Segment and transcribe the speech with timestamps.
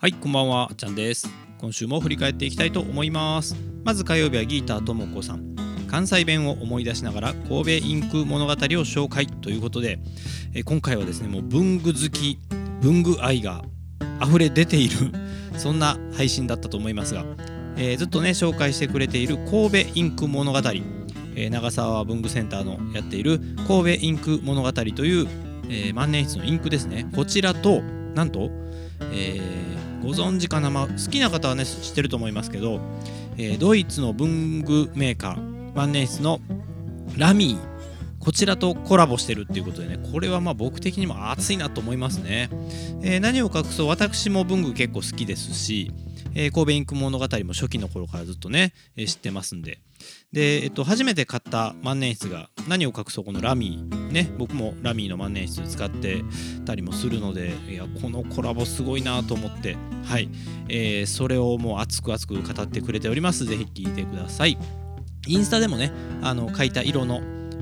[0.00, 1.28] はいこんばんはあっちゃんです。
[1.60, 3.56] 今週も振り返っていきたいと思います。
[3.82, 5.56] まず火曜日はギーターともこさん。
[5.88, 9.98] 関西弁を思い出しながら神戸インク物語を紹介ということで
[10.54, 12.38] え今回はですねもう文具好き
[12.80, 13.64] 文具愛が
[14.22, 15.10] 溢れ出ている
[15.58, 17.24] そんな配信だったと思いますが、
[17.76, 20.58] えーずっとね紹介してくれている神戸インク物語、
[21.34, 25.26] えー長沢文具センターのやっている神戸インク物語という、
[25.68, 27.08] えー万年筆のインクですね。
[27.16, 27.82] こちらと
[28.14, 28.52] なんと、
[29.10, 32.80] えーご存知かな、まあ、好きな方はね知ってると思いますけど、
[33.36, 36.40] えードイツの文具メーカー万年筆の
[37.16, 37.68] ラミー
[38.18, 42.50] こちらとコラボしてるっていうことでねこれはまあ僕的にも熱いなと思いますね、
[43.02, 43.88] えー何を隠そう？
[43.88, 45.92] 私も文具結構好きですし、
[46.34, 49.80] えー神戸インク物語も初期の頃からずっとね、えー知ってますんで。
[50.32, 56.22] で、えっと、初めて買った万年筆が何を隠そうこのラミーね僕もラミーの万年筆使って
[56.64, 60.28] たりもするのでいやこのコラボすごいなと思ってはい、
[60.68, 63.44] えーそれをもう熱く熱く語ってくれております。
[63.44, 64.56] ぜひ聞いてください。
[65.26, 65.92] インスタでもね
[66.22, 67.20] あの書いた色の、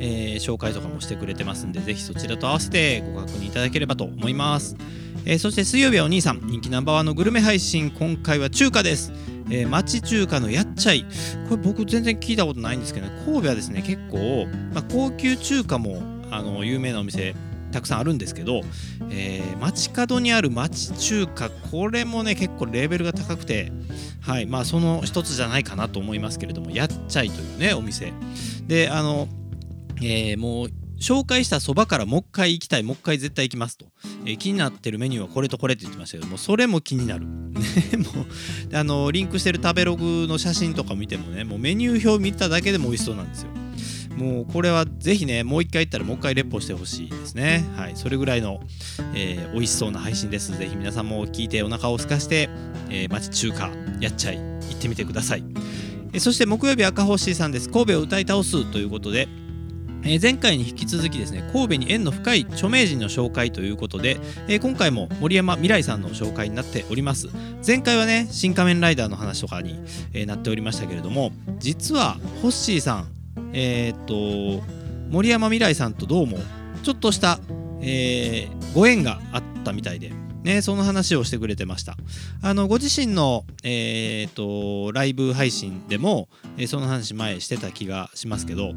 [0.00, 4.76] えー紹介とかもしてくれてますんでぜひそちらと合わせてご確認いただければと思います、
[5.24, 9.12] えーそして水曜日はお兄さん人気ナンバーワンのグルメ配信今回は中華です。
[9.50, 11.04] えー町中華のやっちゃい。
[11.48, 17.34] これ僕全然聞いたことないんですけど、ね、神戸はですね結構、まあ、高級中華もあの有名なお店
[17.72, 18.62] たくさんあるんですけど、
[19.10, 23.72] えー街角にある町中華これもね結構レベルが高くて
[24.20, 28.12] はいまあその一つじゃないかなと思いますけれどもやっちゃいというねお店。
[28.66, 29.28] であの、
[30.02, 30.68] えーもう
[31.00, 33.86] 紹介したそばからもう一回行きたいもう一回絶対行きますと、
[34.24, 37.26] えー気になってるメニューはこれとこれって言ってましたけどもそれも気になる。
[37.28, 43.50] ねもうあのリンクしてる食べログの写真とか見てもねもうメニュー表見ただけでも美味しそうなんですよ。
[44.16, 47.64] もうこれはぜひねもう一回行ったらもう一回レポしてほしいですね。
[47.76, 48.60] はいそれぐらいの、
[49.14, 50.56] えー美味しそうな配信です。
[50.58, 52.50] ぜひ皆さんも聞いてお腹を空かして、
[52.90, 53.70] えー町中華
[54.00, 54.42] やっちゃい行
[54.72, 55.44] ってみてください。
[56.12, 57.68] えそして木曜日赤星さんです。
[57.68, 59.28] 神戸を歌い倒すということで
[60.04, 67.28] えー前回に引き続きですね神戸に縁の深い著名人の紹介ということで、えー今回も森山未来さんの紹介になっております。
[67.66, 69.78] 前回はね新仮面ライダーの話とかに、
[70.12, 73.08] えーなっておりましたけれども実はホッシーさん
[73.52, 74.62] えっと
[75.10, 76.38] 森山未来さんとどうも
[76.82, 77.40] ちょっとした、
[77.80, 80.12] えご縁があったみたいで
[80.44, 81.96] ね、その話をしてくれてました。
[82.42, 88.72] あのご自身の、えーとライブ配信でも、えーその話前してた気がしますけど、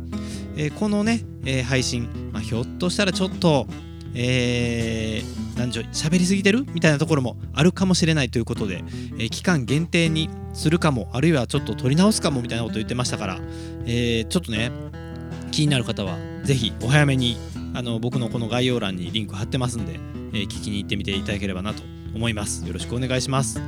[0.62, 3.66] えーこのね、えー配信、まあ、ひょっとしたらちょっと、
[4.14, 6.66] えー、なんでしょう喋りすぎてる？
[6.72, 8.84] みたいなところもあるかもしれないということで、
[9.18, 13.40] えー期間限定にするかもあるいはちょっと取り直すかもみたいなこと言ってましたから、
[13.86, 14.72] えーちょっとね
[15.50, 17.38] 気になる方はぜひお早めに
[17.74, 19.94] あの僕のこの概要欄にリンク貼ってますんで、
[20.34, 21.82] えー聞きに行ってみていただければなと
[22.14, 22.68] 思います。
[22.68, 23.58] よろしくお願いします。
[23.58, 23.66] いや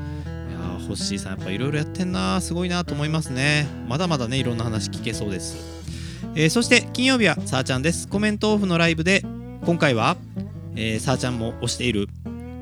[0.77, 3.65] ーホッシーさんやっぱいろいろやってんなすごいなと思いますね。
[3.87, 5.57] まだまだねいろんな話聞けそうです、
[6.35, 8.07] えーそして金曜日はさーちゃんです。
[8.07, 9.23] コメントオフのライブで
[9.65, 10.17] 今回は、
[10.75, 12.07] えー、さーちゃんも推している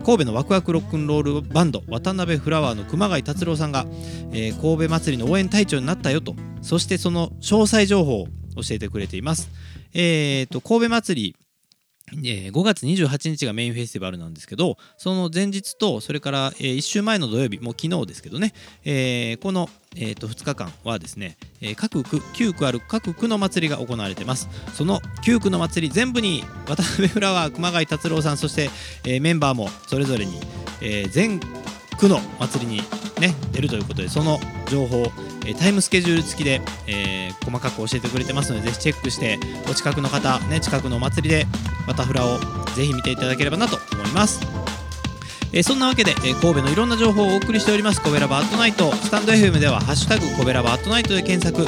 [0.03, 3.85] 神戸のワクワクロックンロールバンド渡辺フラワーの熊谷達郎さんが、
[4.33, 6.35] えー神戸祭りの応援隊長になったよと。
[6.61, 8.25] そしてその詳細情報を
[8.57, 9.49] 教えてくれています。
[9.93, 11.35] えー、と神戸祭り
[12.13, 24.49] えー5月28日がメインフェスティバルなんですけどその前日とそれから、え1週前の土曜日もう昨日ですけどね、えーこの、えー、と2日間はですね、えー各区9区ある各区の祭りが行われてます。
[24.73, 28.69] その9区の祭り全部に渡辺フラワー熊谷達郎さんそして、
[29.05, 30.33] えーメンバーもそれぞれに、
[30.81, 31.39] えー全
[32.01, 32.77] 区の祭りに
[33.19, 34.39] ね出るということでその
[34.69, 35.05] 情報、
[35.45, 39.39] えタイムスケジュール付きで、えー細かく教えてくれてますのでぜひチェックして
[39.69, 41.45] お近くの方ね近くのお祭りで
[41.87, 42.39] バタフラを
[42.75, 44.41] ぜひ見ていただければなと思います。
[45.53, 51.63] えそんなわけで、え神戸のいろんな情報をお送りしております「コベラバアットナイト」スタンド FM では「ハッシュタグコベラバアットナイト」で検索、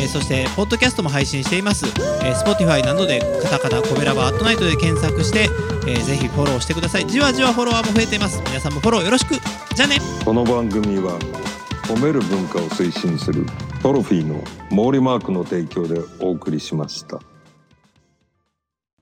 [0.00, 1.84] えーそしてポッドキャストも配信しています、
[2.22, 5.48] えー、Spotify などでカタカナコベラバアットナイトで検索して、
[5.90, 7.06] えーぜひフォローしてください。
[7.06, 8.40] じわじわフォロワーも増えています。
[8.46, 9.34] 皆さんもフォローよろしく。
[9.74, 9.98] じゃあね。
[10.24, 11.18] この番組は
[11.88, 13.44] 褒める文化を推進する
[13.82, 14.40] トロフィーの
[14.70, 17.18] 毛利マークの提供でお送りしました。